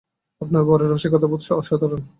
[0.41, 2.01] আপনার বরের রসিকতাবোধ অসাধারণ।